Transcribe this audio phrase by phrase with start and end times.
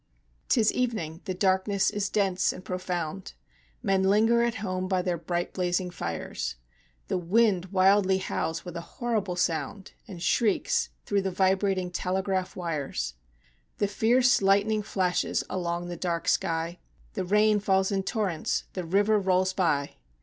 [0.49, 3.33] 'Tis evening the darkness is dense and profound;
[3.83, 6.55] Men linger at home by their bright blazing fires;
[7.07, 13.13] The wind wildly howls with a horrible sound, And shrieks through the vibrating telegraph wires;
[13.77, 16.79] The fierce lightning flashes along the dark sky;
[17.13, 19.97] The rain falls in torrents; the river rolls by.